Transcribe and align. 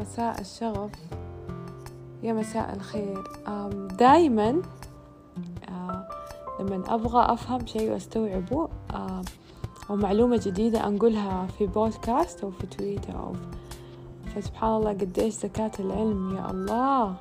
مساء 0.00 0.40
الشغف 0.40 0.90
يا 2.22 2.32
مساء 2.32 2.76
الخير. 2.76 3.24
دايما 3.98 4.62
آه، 5.68 6.08
لما 6.60 6.94
أبغى 6.94 7.32
أفهم 7.32 7.66
شيء 7.66 7.90
وأستوعبه 7.92 8.68
أو 9.90 9.96
معلومة 9.96 10.40
جديدة 10.46 10.86
أنقلها 10.86 11.46
في 11.46 11.66
بودكاست 11.66 12.44
أو 12.44 12.50
في 12.50 12.66
تويتر 12.66 13.18
أو 13.18 13.32
فسبحان 14.34 14.76
الله 14.76 14.90
قديش 14.90 15.34
زكاة 15.34 15.70
العلم 15.80 16.36
يا 16.36 16.50
الله. 16.50 17.14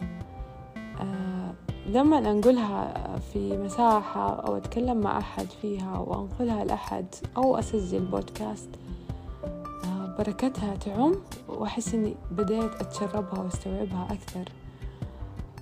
آه، 1.01 1.53
لما 1.87 2.17
أنقلها 2.17 2.93
في 3.33 3.57
مساحة 3.57 4.29
أو 4.29 4.57
أتكلم 4.57 4.97
مع 4.97 5.17
أحد 5.17 5.45
فيها 5.61 5.95
أو 5.95 6.21
أنقلها 6.21 6.65
لأحد 6.65 7.05
أو 7.37 7.57
أسجل 7.59 8.05
بودكاست 8.05 8.69
بركتها 10.19 10.75
تعم 10.75 11.15
وأحس 11.47 11.93
إني 11.93 12.15
بديت 12.31 12.75
أتشربها 12.75 13.39
وأستوعبها 13.39 14.07
أكثر. 14.11 14.49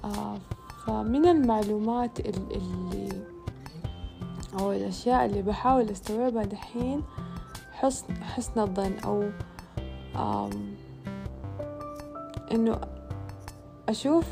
آه 0.04 0.38
فمن 0.86 1.26
المعلومات 1.26 2.20
اللي 2.20 3.10
أو 4.60 4.72
الأشياء 4.72 5.26
اللي 5.26 5.42
بحاول 5.42 5.90
أستوعبها 5.90 6.44
دحين 6.44 7.04
حسن 7.72 8.24
حسن 8.24 8.60
الظن 8.62 8.94
أو 9.06 9.30
إنه 12.52 12.82
أشوف 13.90 14.26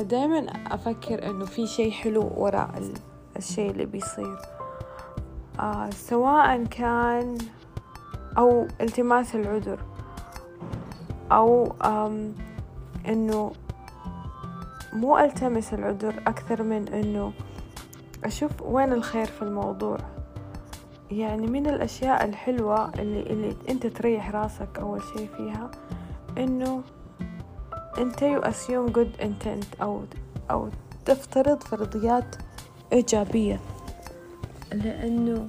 دايما 0.00 0.38
أفكر 0.74 1.30
إنه 1.30 1.44
في 1.44 1.66
شيء 1.66 1.90
حلو 1.90 2.32
وراء 2.36 2.82
الشيء 3.36 3.70
اللي 3.70 3.86
بيصير. 3.86 4.38
آه 5.60 5.90
سواء 5.90 6.64
كان 6.64 7.38
أو 8.38 8.66
التماس 8.80 9.34
العذر 9.34 9.78
أو 11.32 11.72
إنه 13.08 13.52
مو 14.92 15.18
ألتمس 15.18 15.74
العذر 15.74 16.22
أكثر 16.26 16.62
من 16.62 16.88
إنه 16.88 17.32
أشوف 18.24 18.62
وين 18.62 18.92
الخير 18.92 19.26
في 19.26 19.42
الموضوع. 19.42 19.98
يعني 21.10 21.46
من 21.46 21.66
الأشياء 21.66 22.24
الحلوة 22.24 22.88
اللي, 22.94 23.22
اللي 23.22 23.56
أنت 23.68 23.86
تريح 23.86 24.30
راسك 24.30 24.78
أول 24.78 25.00
شي 25.02 25.26
فيها 25.26 25.70
إنه 26.38 26.82
أنت 27.98 28.20
you 28.20 28.44
assume 28.44 28.92
good 28.92 29.22
intent 29.22 29.82
أو 29.82 30.02
أو 30.50 30.68
تفترض 31.04 31.62
فرضيات 31.62 32.36
إيجابية. 32.92 33.60
لأنه 34.72 35.48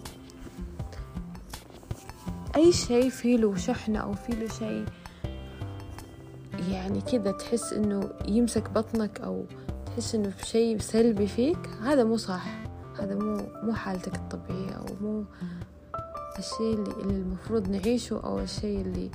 أي 2.55 2.71
شيء 2.71 3.09
فيه 3.09 3.37
له 3.37 3.55
شحنة 3.55 3.99
أو 3.99 4.13
فيه 4.13 4.33
له 4.33 4.47
شيء. 4.47 4.85
يعني 6.69 7.01
كذا 7.01 7.31
تحس 7.31 7.73
إنه 7.73 8.09
يمسك 8.25 8.69
بطنك 8.69 9.21
أو 9.21 9.45
تحس 9.85 10.15
إنه 10.15 10.29
في 10.29 10.45
شيء 10.45 10.79
سلبي 10.79 11.27
فيك. 11.27 11.69
هذا 11.81 12.03
مو 12.03 12.17
صح. 12.17 12.45
هذا 12.99 13.15
مو 13.15 13.41
مو 13.63 13.73
حالتك 13.73 14.15
الطبيعية 14.15 14.71
أو 14.71 14.85
مو 15.01 15.25
الشيء 16.39 16.73
اللي, 16.73 17.19
المفروض 17.19 17.69
نعيشه 17.69 18.21
أو 18.23 18.39
الشيء 18.39 18.81
اللي 18.81 19.11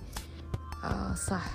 آه 0.84 1.14
صح. 1.14 1.47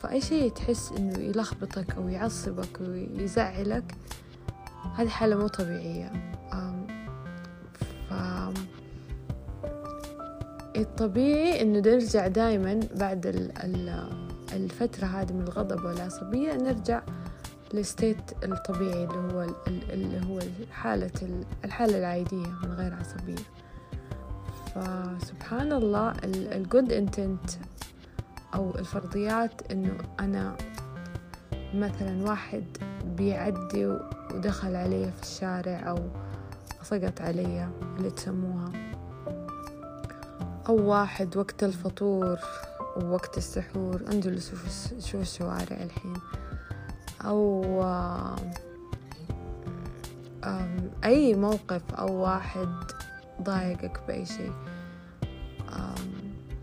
فأي 0.00 0.20
شيء 0.20 0.50
تحس 0.50 0.92
إنه 0.92 1.18
يلخبطك 1.18 1.94
أو 1.94 2.08
يعصبك 2.08 2.80
ويزعلك 2.80 3.94
هذه 4.94 5.08
حالة 5.08 5.36
مو 5.36 5.46
طبيعية. 5.46 6.12
ف 6.50 6.54
الطبيعي 10.82 11.62
إنه 11.62 11.78
نرجع 11.78 12.26
دايما 12.26 12.80
بعد 12.96 13.26
الفترة 14.52 15.06
هذه 15.06 15.32
من 15.32 15.42
الغضب 15.42 15.84
والعصبية 15.84 16.52
نرجع 16.52 17.02
للستيت 17.74 18.44
الطبيعي 18.44 19.04
اللي 19.04 19.34
هو 19.34 19.46
اللي 19.68 20.26
هو 20.26 20.38
حالة 20.72 21.44
الحالة 21.64 21.98
العادية 21.98 22.46
من 22.64 22.72
غير 22.72 22.94
عصبية. 22.94 23.44
فسبحان 24.74 25.72
الله 25.72 26.12
الجود 26.24 26.92
انتنت 26.92 27.50
أو 28.54 28.70
الفرضيات 28.78 29.72
إنه 29.72 29.96
أنا 30.20 30.56
مثلا 31.74 32.22
واحد 32.22 32.64
بيعدي 33.16 33.86
ودخل 33.86 34.76
علي 34.76 35.12
في 35.12 35.22
الشارع 35.22 35.90
أو 35.90 35.98
سقط 36.82 37.20
علي 37.20 37.68
اللي 37.98 38.10
تسموها. 38.10 38.89
أو 40.70 40.88
واحد 40.90 41.36
وقت 41.36 41.64
الفطور 41.64 42.38
ووقت 42.96 43.38
السحور 43.38 44.02
انزلوا 44.12 44.40
شوفوا 45.00 45.20
الشوارع 45.20 45.76
الحين. 45.82 46.16
أو 47.24 47.64
أي 51.04 51.34
موقف 51.34 51.94
أو 51.94 52.14
واحد 52.14 52.68
ضايقك 53.42 54.00
بأي 54.08 54.26
شيء. 54.26 54.52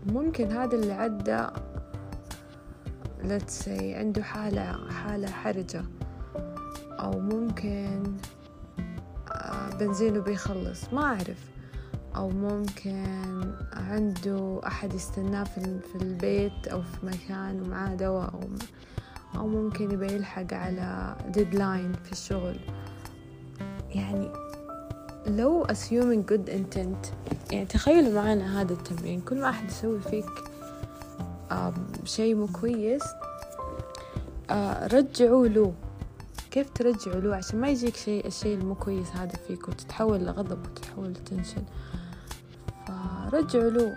ممكن 0.06 0.52
هذا 0.52 0.74
اللي 0.74 0.92
عدى 0.92 1.46
let's 3.22 3.64
say 3.64 3.82
عنده 3.82 4.22
حالة 4.22 4.90
حالة 4.90 5.30
حرجة. 5.30 5.84
أو 6.90 7.20
ممكن 7.20 8.16
بنزينه 9.80 10.20
بيخلص. 10.20 10.92
ما 10.92 11.02
أعرف. 11.04 11.48
أو 12.18 12.28
ممكن 12.30 13.04
عنده 13.72 14.60
أحد 14.66 14.94
يستناه 14.94 15.44
في 15.44 16.02
البيت 16.02 16.66
أو 16.66 16.82
في 16.82 17.06
مكان 17.06 17.62
ومعاه 17.62 17.94
دواء 17.94 18.34
أو, 18.34 18.40
أو 19.40 19.46
ممكن 19.46 19.90
يبي 19.90 20.12
يلحق 20.12 20.54
على 20.54 21.16
ديدلاين 21.28 21.92
في 21.92 22.12
الشغل. 22.12 22.60
يعني 23.94 24.30
لو 25.26 25.66
assuming 25.66 26.32
good 26.32 26.50
intent 26.50 27.08
يعني 27.52 27.66
تخيلوا 27.66 28.22
معنا 28.22 28.60
هذا 28.60 28.72
التمرين 28.72 29.20
كل 29.20 29.40
ما 29.40 29.50
أحد 29.50 29.68
يسوي 29.70 30.00
فيك 30.00 30.30
شيء 32.04 32.34
مو 32.34 32.46
كويس 32.46 33.02
رجعوا 34.92 35.46
له. 35.46 35.72
كيف 36.50 36.70
ترجعوا 36.70 37.20
له؟ 37.20 37.36
عشان 37.36 37.60
ما 37.60 37.68
يجيك 37.68 37.96
شيء 37.96 38.26
الشيء 38.26 38.58
المو 38.58 38.74
كويس 38.74 39.10
هذا 39.10 39.36
فيك 39.48 39.68
وتتحول 39.68 40.20
لغضب 40.20 40.58
وتتحول 40.66 41.10
لتنشن. 41.10 41.62
فرجعوا 43.32 43.70
له 43.70 43.96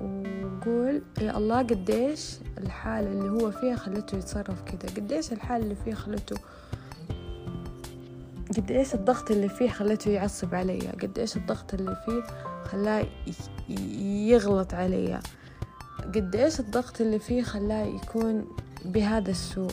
وقول 0.00 1.02
يا 1.20 1.36
الله 1.36 1.58
قديش 1.58 2.36
الحالة 2.58 3.12
اللي 3.12 3.28
هو 3.28 3.50
فيها 3.50 3.76
خلته 3.76 4.16
يتصرف 4.16 4.62
كده 4.62 4.94
قديش 4.96 5.32
الحالة 5.32 5.64
اللي 5.64 5.74
فيها 5.74 5.94
خلته 5.94 6.36
قد 8.56 8.70
إيش 8.70 8.94
الضغط 8.94 9.30
اللي 9.30 9.48
فيه 9.48 9.70
خلته 9.70 10.10
يعصب 10.10 10.54
عليا 10.54 10.92
قد 11.02 11.18
إيش 11.18 11.36
الضغط 11.36 11.74
اللي 11.74 11.96
فيه 12.06 12.22
خلاه 12.64 13.06
يغلط 14.28 14.74
عليا 14.74 15.20
قد 16.14 16.36
إيش 16.36 16.60
الضغط 16.60 17.00
اللي 17.00 17.18
فيه 17.18 17.42
خلاه 17.42 17.84
يكون 17.84 18.44
بهذا 18.84 19.30
السوء 19.30 19.72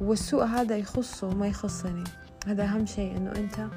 والسوء 0.00 0.44
هذا 0.44 0.76
يخصه 0.76 1.26
وما 1.26 1.46
يخصني. 1.46 2.04
هذا 2.46 2.64
أهم 2.64 2.86
شيء 2.86 3.16
إنه 3.16 3.32
أنت 3.32 3.68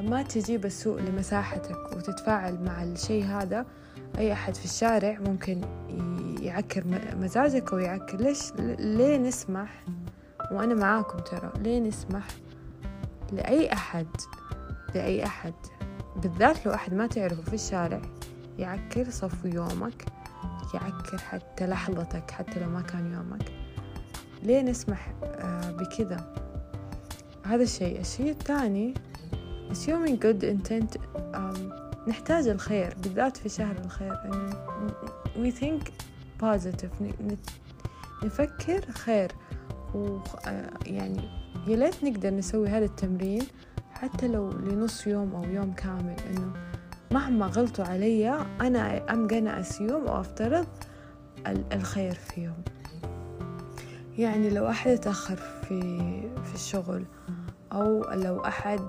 ما 0.00 0.22
تجيب 0.22 0.64
السوء 0.64 1.00
لمساحتك 1.00 1.96
وتتفاعل 1.96 2.64
مع 2.64 2.82
الشيء 2.82 3.24
هذا 3.24 3.66
أي 4.18 4.32
أحد 4.32 4.54
في 4.54 4.64
الشارع 4.64 5.18
ممكن 5.18 5.60
يعكر 6.40 6.84
مزاجك 7.20 7.72
أو 7.72 7.78
يعكر. 7.78 8.16
ليش؟ 8.16 8.52
ليه 8.78 9.16
نسمح؟ 9.16 9.84
وأنا 10.52 10.74
معاكم 10.74 11.18
ترى 11.18 11.52
ليه 11.58 11.80
نسمح 11.80 12.26
لأي 13.32 13.72
أحد؟ 13.72 14.06
لأي 14.94 15.26
أحد. 15.26 15.54
بالذات 16.16 16.66
لو 16.66 16.74
أحد 16.74 16.94
ما 16.94 17.06
تعرفه 17.06 17.42
في 17.42 17.54
الشارع 17.54 18.02
يعكر 18.58 19.10
صفو 19.10 19.48
يومك 19.48 20.04
يعكر 20.74 21.18
حتى 21.18 21.66
لحظتك 21.66 22.30
حتى 22.30 22.60
لو 22.60 22.70
ما 22.70 22.80
كان 22.82 23.12
يومك. 23.12 23.52
ليه 24.42 24.60
نسمح؟ 24.62 25.14
آه، 25.24 25.70
بكذا. 25.70 26.34
هذا 27.46 27.62
الشيء. 27.62 28.00
الشيء 28.00 28.30
الثاني 28.30 28.94
assuming 29.70 30.16
good 30.16 30.42
intent 30.44 30.96
um, 31.34 31.86
نحتاج 32.08 32.48
الخير 32.48 32.94
بالذات 33.02 33.36
في 33.36 33.48
شهر 33.48 33.76
الخير. 33.84 34.12
إنه 34.24 34.50
we 35.36 35.54
think 35.54 35.90
positive. 36.42 37.02
نفكر 38.24 38.80
خير. 38.92 39.32
ويعني 39.94 41.20
آه، 41.20 41.70
يا 41.70 41.76
ليت 41.76 42.04
نقدر 42.04 42.30
نسوي 42.30 42.68
هذا 42.68 42.84
التمرين 42.84 43.42
حتى 43.92 44.28
لو 44.28 44.50
لنص 44.50 45.06
يوم 45.06 45.34
أو 45.34 45.44
يوم 45.44 45.72
كامل. 45.72 46.16
إنه 46.30 46.52
مهما 47.10 47.46
غلطوا 47.46 47.84
علي 47.84 48.46
أنا 48.60 49.12
أم 49.12 49.28
gonna 49.28 49.64
assume 49.66 49.80
أو 49.92 50.20
أفترض 50.20 50.66
الخير 51.72 52.14
فيهم. 52.14 52.62
يعني 54.18 54.50
لو 54.50 54.68
أحد 54.68 54.90
يتأخر 54.90 55.36
في 55.36 55.80
في 56.44 56.54
الشغل 56.54 57.04
أو 57.72 58.12
لو 58.12 58.40
أحد 58.40 58.80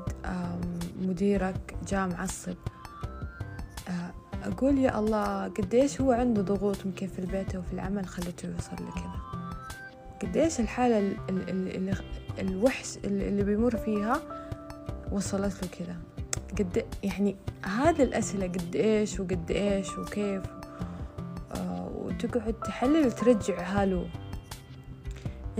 مديرك 1.01 1.75
جاء 1.87 2.07
معصب. 2.07 2.55
أقول 4.43 4.77
يا 4.77 4.99
الله 4.99 5.47
قديش 5.47 6.01
هو 6.01 6.11
عنده 6.11 6.41
ضغوط 6.41 6.85
يمكن 6.85 7.07
في 7.07 7.19
البيت 7.19 7.55
وفي 7.55 7.73
العمل؟ 7.73 8.05
خلته 8.05 8.47
يوصل 8.47 8.73
لكذا 8.73 9.11
قديش 10.21 10.59
الحالة 10.59 10.99
ال 10.99 11.15
ال 11.29 11.49
ال 11.49 11.89
ال 11.89 11.97
الوحش 12.39 12.97
اللي 13.03 13.43
بيمر 13.43 13.77
فيها 13.77 14.21
وصلت 15.11 15.63
له 15.63 15.69
كذا؟ 15.79 15.95
قد 16.59 16.85
يعني 17.03 17.35
هذه 17.63 18.03
الأسئلة 18.03 18.47
قد 18.47 18.75
إيش 18.75 19.19
وقد 19.19 19.51
إيش 19.51 19.97
وكيف؟ 19.97 20.43
آه 21.55 21.91
وتقعد 21.95 22.53
تحلل 22.53 23.07
وترجعها 23.07 23.85
له 23.85 24.07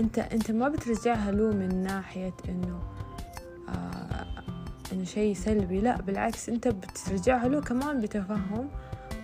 أنت 0.00 0.18
أنت 0.18 0.50
ما 0.50 0.68
بترجعها 0.68 1.30
له 1.30 1.50
من 1.50 1.82
ناحية 1.82 2.34
آه 2.48 2.97
إنه 4.92 5.04
شيء 5.04 5.34
سلبي. 5.34 5.80
لا 5.80 6.00
بالعكس 6.00 6.48
أنت 6.48 6.68
بترجعها 6.68 7.48
له 7.48 7.60
كمان 7.60 8.00
بتفهم 8.00 8.68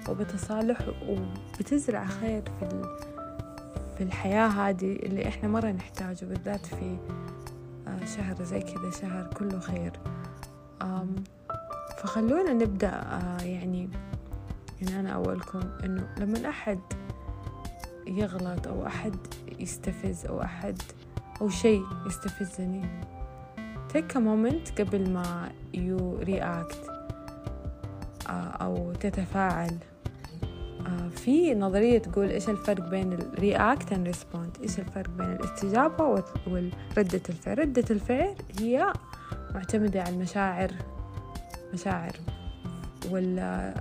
وبتصالح 0.09 0.79
وبتزرع 1.09 2.05
خير 2.05 2.43
في 2.61 2.83
في 3.99 4.05
الحياة 4.05 4.47
هذه 4.49 4.93
اللي 4.93 5.29
إحنا 5.29 5.49
مرة 5.49 5.71
نحتاجه 5.71 6.25
بالذات 6.25 6.67
في 6.67 6.97
آه 7.89 8.05
شهر 8.05 8.43
زي 8.43 8.61
كذا 8.61 8.91
شهر 9.01 9.31
كله 9.35 9.61
خير. 9.61 9.93
فخلونا 11.99 12.53
نبدأ 12.53 12.89
آه 12.91 13.43
يعني 13.43 13.89
يعني 14.83 15.01
أنا 15.01 15.11
أولكم 15.11 15.61
إنه 15.85 16.09
لما 16.19 16.49
أحد 16.49 16.79
يغلط 18.07 18.69
أو 18.69 18.87
أحد 18.87 19.17
يستفز 19.59 20.27
أو 20.27 20.43
أحد 20.43 20.83
أو 21.41 21.49
شيء 21.49 21.85
يستفزني 22.07 22.85
take 23.95 24.15
a 24.15 24.21
moment 24.21 24.81
قبل 24.81 25.11
ما 25.11 25.49
you 25.75 26.27
react 26.27 26.91
آه 28.29 28.51
أو 28.61 28.93
تتفاعل. 28.93 29.79
آه 30.87 31.09
في 31.09 31.55
نظرية 31.55 31.99
تقول 31.99 32.31
إيش 32.31 32.49
الفرق 32.49 32.89
بين 32.89 33.13
ال 33.13 33.31
react 33.37 33.87
and 33.87 34.15
respond 34.17 34.63
إيش 34.63 34.79
الفرق 34.79 35.11
بين 35.11 35.33
الاستجابة 35.33 36.25
وردة 36.47 37.21
الفعل؟ 37.29 37.59
ردة 37.59 37.85
الفعل 37.91 38.35
هي 38.61 38.93
معتمدة 39.55 40.03
على 40.03 40.15
المشاعر 40.15 40.71
مشاعر. 41.75 42.17
ولا 43.11 43.75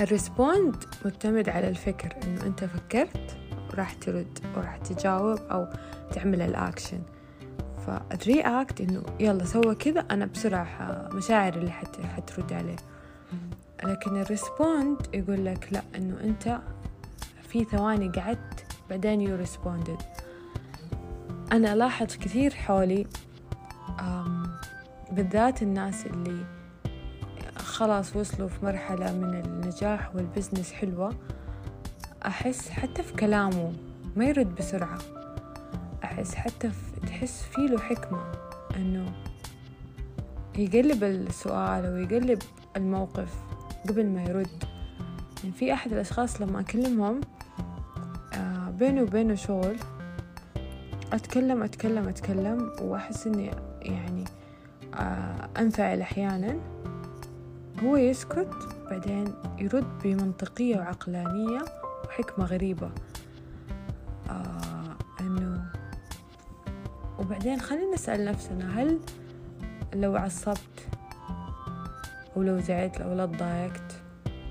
الريسبوند 0.00 0.76
معتمد 1.04 1.48
على 1.48 1.68
الفكر 1.68 2.14
إنه 2.24 2.46
أنت 2.46 2.64
فكرت 2.64 3.36
وراح 3.72 3.92
ترد 3.92 4.38
وراح 4.56 4.76
تجاوب 4.76 5.38
أو 5.38 5.66
تعمل 6.12 6.42
الاكشن 6.42 6.98
فال 7.88 8.14
react 8.14 8.80
إنه 8.80 9.02
يلا 9.20 9.44
سوى 9.44 9.74
كذا 9.74 10.00
أنا 10.00 10.26
بسرعة 10.26 11.08
مشاعر 11.12 11.54
اللي 11.54 11.70
حت 11.70 12.00
حترد 12.00 12.52
عليه. 12.52 12.76
لكن 13.84 14.16
ال 14.16 14.26
respond 14.26 14.96
يقول 15.14 15.44
لك 15.44 15.68
لا 15.72 15.82
إنه 15.96 16.20
أنت 16.20 16.60
في 17.48 17.64
ثواني 17.64 18.08
قعدت 18.08 18.64
بعدين 18.90 19.20
you 19.20 19.36
responded 19.36 20.02
أنا 21.52 21.72
الاحظ 21.72 22.06
كثير 22.06 22.54
حولي 22.54 23.06
بالذات 25.12 25.62
الناس 25.62 26.06
اللي 26.06 26.44
خلاص 27.56 28.16
وصلوا 28.16 28.48
في 28.48 28.64
مرحلة 28.64 29.12
من 29.12 29.34
النجاح 29.34 30.14
وال 30.14 30.26
business 30.26 30.72
حلوة 30.72 31.14
أحس 32.26 32.70
حتى 32.70 33.02
في 33.02 33.12
كلامه 33.12 33.72
ما 34.16 34.24
يرد 34.24 34.54
بسرعة. 34.54 34.98
أحس 36.04 36.34
حتى 36.34 36.70
في 36.70 36.87
تحس 37.08 37.42
فيه 37.42 37.66
له 37.66 37.78
حكمة 37.78 38.32
أنه 38.76 39.12
يقلب 40.58 41.04
السؤال 41.04 41.84
أو 41.86 41.96
يقلب 41.96 42.38
الموقف 42.76 43.34
قبل 43.88 44.06
ما 44.06 44.22
يرد. 44.22 44.64
يعني 45.44 45.54
في 45.54 45.72
أحد 45.72 45.92
الأشخاص 45.92 46.40
لما 46.40 46.60
أكلمهم 46.60 47.20
آه 48.34 48.70
بينه 48.70 49.02
وبينه 49.02 49.34
شغل 49.34 49.76
أتكلم 51.12 51.62
أتكلم 51.62 52.08
أتكلم 52.08 52.72
وأحس 52.80 53.26
إني 53.26 53.50
يعني 53.82 54.24
آه 54.94 55.48
أنفعل 55.58 56.00
أحيانا. 56.00 56.56
هو 57.84 57.96
يسكت 57.96 58.50
بعدين 58.90 59.34
يرد 59.58 59.98
بمنطقية 60.04 60.76
وعقلانية 60.76 61.64
وحكمة 62.04 62.44
غريبة. 62.44 62.90
آه 64.30 64.60
وبعدين 67.18 67.60
خلينا 67.60 67.94
نسأل 67.94 68.24
نفسنا 68.24 68.80
هل 68.82 68.98
لو 69.94 70.16
عصبت 70.16 70.88
أو 72.36 72.42
لو 72.42 72.58
زعلت 72.60 73.00
أو 73.00 73.14
لا 73.14 73.26
تضايقت 73.26 73.92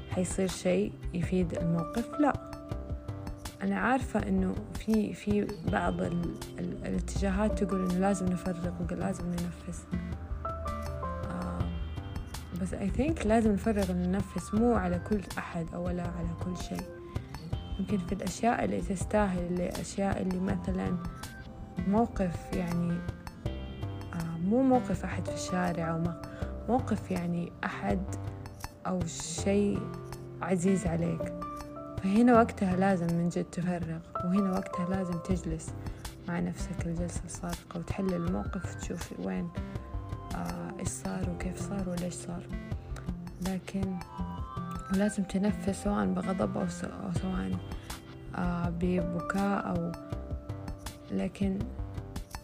حيصير 0.10 0.48
شيء 0.48 0.94
يفيد 1.14 1.54
الموقف؟ 1.54 2.10
لا. 2.20 2.34
أنا 3.64 3.80
عارفة 3.80 4.20
إنه 4.28 4.56
في 4.74 5.14
في 5.14 5.48
بعض 5.72 6.02
ال 6.02 6.36
ال 6.60 6.86
الاتجاهات 6.86 7.64
تقول 7.64 7.90
إنه 7.90 8.00
لازم 8.00 8.26
نفرغ 8.26 8.72
ولازم 8.92 9.26
ننفس. 9.26 9.86
بس 12.62 12.74
اي 12.74 12.90
ثينك 12.90 13.26
لازم 13.26 13.52
نفرغ 13.52 13.92
النفس 13.92 14.54
مو 14.54 14.74
على 14.74 15.00
كل 15.10 15.22
أحد 15.38 15.66
أو 15.74 15.86
ولا 15.86 16.04
على 16.04 16.30
كل 16.46 16.58
شيء. 16.64 16.82
يمكن 17.80 17.98
في 17.98 18.12
الأشياء 18.14 18.66
اللي 18.66 18.82
تستاهل 18.82 19.54
الأشياء 19.54 20.22
اللي 20.22 20.40
مثلا 20.40 20.98
موقف 21.88 22.54
يعني 22.54 22.98
آه 24.14 24.38
مو 24.44 24.62
موقف 24.62 25.04
أحد 25.04 25.26
في 25.28 25.34
الشارع 25.34 25.92
أو 25.92 26.04
موقف 26.70 27.12
يعني 27.12 27.52
أحد 27.64 28.00
أو 28.88 29.00
شيء 29.44 29.80
عزيز 30.42 30.88
عليك. 30.88 31.34
فهنا 32.04 32.34
وقتها 32.34 32.76
لازم 32.76 33.08
من 33.08 33.30
جد 33.30 33.44
تفرغ 33.44 34.00
وهنا 34.26 34.52
وقتها 34.52 34.90
لازم 34.90 35.14
تجلس 35.20 35.74
مع 36.28 36.40
نفسك 36.40 36.86
الجلسة 36.86 37.22
الصادقة 37.26 37.80
وتحلل 37.80 38.14
الموقف 38.14 38.76
وتشوف 38.76 39.14
وين 39.20 39.50
آه 40.36 40.80
إيش 40.80 40.88
صار 40.88 41.30
وكيف 41.30 41.70
صار 41.70 41.90
وليش 41.90 42.14
صار. 42.14 42.44
لكن 43.48 43.96
لازم 44.94 45.24
تنفس 45.24 45.84
سواء 45.84 46.06
بغضب 46.06 46.58
أو 46.58 46.68
سواء 47.22 47.52
آه 48.36 48.70
ببكاء 48.70 49.70
أو 49.70 49.92
لكن 51.12 51.60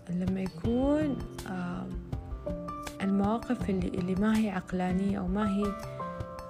لما 0.10 0.42
يكون 0.42 1.18
المواقف 3.02 3.70
اللي, 3.70 3.88
اللي 3.88 4.16
ما 4.16 4.38
هي 4.38 4.50
عقلانية 4.50 5.20
أو 5.20 5.28
ما 5.28 5.50
هي 5.50 5.64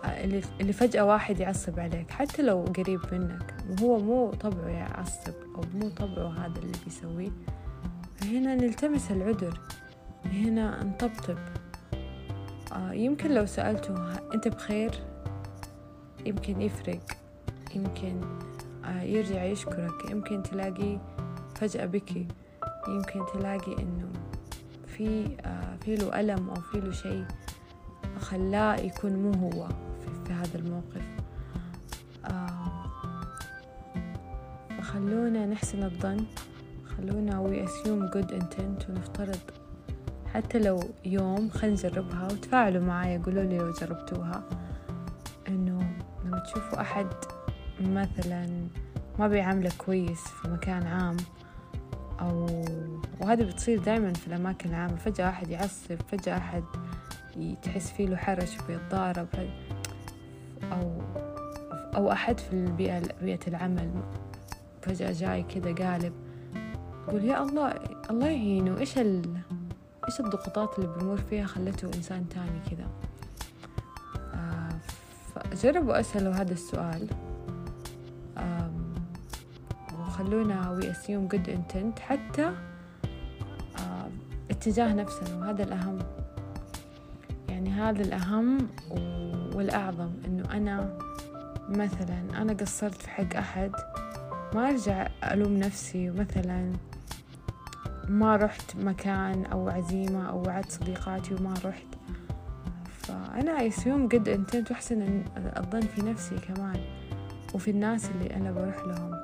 آه 0.04 0.24
اللي, 0.60 0.74
فجأة 0.74 1.06
واحد 1.06 1.40
يعصب 1.40 1.80
عليك 1.80 2.12
حتى 2.12 2.42
لو 2.42 2.64
قريب 2.78 3.00
منك 3.12 3.56
وهو 3.70 4.00
مو 4.00 4.32
طبعه 4.32 4.68
يعصب 4.68 5.34
أو 5.56 5.62
مو 5.74 5.90
طبعه 5.90 6.30
هذا 6.30 6.60
اللي 6.60 6.78
بيسويه 6.86 7.32
هنا 8.24 8.56
نلتمس 8.56 9.12
العذر 9.12 9.60
هنا 10.26 10.84
نطبطب. 10.84 11.38
آه 12.74 12.94
يمكن 12.94 13.32
لو 13.34 13.46
سألته 13.46 14.14
أنت 14.34 14.48
بخير؟ 14.48 14.92
يمكن 16.26 16.62
يفرق 16.62 17.00
يمكن 17.76 18.22
آه 18.86 19.02
يرجع 19.02 19.44
يشكرك 19.44 20.12
يمكن 20.12 20.44
تلاقي 20.44 21.00
فجأة 21.56 21.86
بكي 21.86 22.28
يمكن 22.88 23.22
تلاقي 23.34 23.74
إنه 23.74 24.10
في 24.88 25.38
آه 25.42 25.76
في 25.86 25.96
له 25.96 26.20
ألم 26.20 26.50
أو 26.50 26.56
في 26.56 26.80
له 26.80 26.92
شيء 26.92 27.26
خلاه 28.20 28.76
يكون 28.76 29.14
مو 29.16 29.32
هو 29.32 29.68
في, 29.68 30.26
في 30.26 30.34
هذا 30.34 30.58
الموقف. 30.60 31.06
آه 32.26 32.84
فخلونا 34.78 35.46
نحسن 35.46 35.84
الظن 35.84 36.26
خلونا 36.98 37.44
we 37.44 37.68
assume 37.70 38.16
good 38.16 38.32
intent 38.32 38.90
ونفترض 38.90 39.40
حتى 40.34 40.60
لو 40.60 40.80
يوم 41.06 41.50
خلينا 41.50 41.76
نجربها 41.76 42.26
وتفاعلوا 42.26 42.84
معايا 42.84 43.22
قولوا 43.26 43.44
لي 43.44 43.58
لو 43.58 43.72
جربتوها. 43.72 44.44
إنه 45.48 45.94
لما 46.26 46.40
تشوفوا 46.40 46.82
أحد 46.82 47.08
مثلا 47.82 48.68
ما 49.20 49.28
بيعاملك 49.28 49.74
كويس 49.78 50.22
في 50.22 50.48
مكان 50.48 50.84
عام 50.84 51.18
أو 52.24 52.64
وهذا 53.22 53.46
بتصير 53.46 53.84
دائما 53.84 54.14
في 54.14 54.28
الأماكن 54.28 54.70
العامة. 54.70 54.96
فجأة 54.96 55.30
أحد 55.30 55.50
يعصب 55.50 55.98
فجأة 56.12 56.38
أحد 56.38 56.64
تحس 57.64 57.92
فيه 57.92 58.06
له 58.08 58.16
حرج 58.16 58.58
بيتضارب 58.68 59.28
أو 60.64 61.02
أو 61.96 62.12
أحد 62.12 62.40
في 62.40 62.54
البيئة 62.54 63.02
بيئة 63.22 63.48
العمل. 63.48 63.92
فجأة 64.82 65.12
جاي 65.12 65.44
كذا 65.44 65.74
قالب 65.74 66.14
قول 67.08 67.24
يا 67.26 67.44
الله 67.44 67.74
الله 68.10 68.28
يهينه. 68.28 68.78
إيش 68.78 68.98
ال 68.98 69.38
إيش 70.08 70.20
الضغوطات 70.20 70.80
اللي 70.80 70.90
بمر 70.98 71.18
فيها 71.18 71.46
خلته 71.46 71.86
إنسان 71.86 72.30
تاني 72.30 72.60
كذا 72.72 72.88
آه 74.34 74.70
فجربوا 75.36 76.00
أسألوا 76.00 76.34
هذا 76.34 76.54
السؤال. 76.54 77.08
وخلونا 80.14 80.80
we 80.80 80.84
assume 80.86 81.28
good 81.28 81.48
intent 81.48 82.00
حتى 82.00 82.46
آه 83.78 84.10
اتجاه 84.52 84.94
نفسنا 84.94 85.38
وهذا 85.40 85.64
الأهم 85.64 86.00
يعني 87.50 87.70
هذا 87.70 88.02
الأهم. 88.02 88.68
والأعظم 89.56 90.12
إنه 90.26 90.52
أنا 90.52 90.98
مثلا 91.70 92.42
أنا 92.42 92.54
قصرت 92.54 93.02
في 93.02 93.10
حق 93.10 93.36
أحد 93.36 93.72
ما 94.56 94.70
أرجع 94.70 95.08
ألوم 95.32 95.58
نفسي 95.58 96.10
مثلا 96.10 96.74
ما 98.08 98.36
رحت 98.36 98.76
مكان 98.76 99.46
أو 99.46 99.70
عزيمة 99.70 100.30
أو 100.30 100.44
وعدت 100.48 100.72
صديقاتي 100.72 101.34
وما 101.34 101.54
رحت 101.66 101.88
فأنا 102.88 103.68
أسيوم 103.68 104.08
قد 104.08 104.30
انتنت 104.30 104.72
وأحسن 104.72 105.24
الظن 105.38 105.82
في 105.82 106.02
نفسي 106.02 106.36
كمان 106.36 106.80
وفي 107.54 107.72
الناس 107.72 108.10
اللي 108.10 108.36
أنا 108.36 108.52
بروح 108.52 108.86
لهم 108.86 109.23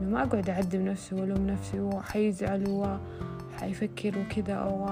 إنه 0.00 0.10
ما 0.10 0.22
أقعد 0.22 0.50
أعذب 0.50 0.80
نفسي 0.80 1.14
وألوم 1.14 1.46
نفسي 1.46 1.80
وحيزعلوا 1.80 2.98
وحيفكر 3.54 4.18
وكذا 4.18 4.54
أو 4.54 4.88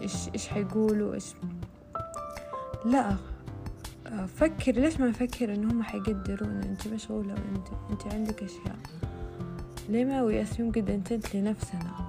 إيش 0.00 0.28
إيش 0.34 0.48
حيقولوا 0.48 1.14
إيش. 1.14 1.34
لا 2.84 3.16
فكر 4.26 4.72
ليش 4.72 5.00
ما 5.00 5.08
نفكر 5.08 5.54
إن 5.54 5.70
هم 5.70 5.82
حيقدرون؟ 5.82 6.62
أنت 6.62 6.88
مشغولة 6.88 7.34
وأنت 7.34 7.68
أنت 7.90 8.14
عندك 8.14 8.42
أشياء. 8.42 8.76
ليه 9.88 10.04
ما 10.04 10.22
ويأسيوم 10.22 10.72
قد 10.72 10.90
أنتنت 10.90 11.36
لنفسنا؟ 11.36 12.03